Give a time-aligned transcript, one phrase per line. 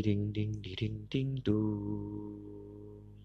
[0.00, 2.31] ding ding ding ding ding doo.